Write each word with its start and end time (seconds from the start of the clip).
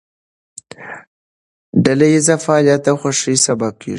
ډلهییز 1.83 2.27
فعالیت 2.45 2.81
د 2.85 2.87
خوښۍ 2.99 3.35
سبب 3.47 3.73
کېږي. 3.79 3.89